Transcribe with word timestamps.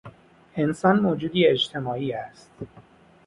انسان 0.57 0.99
موجودی 0.99 1.47
اجتماعی 1.47 2.13
است. 2.13 2.51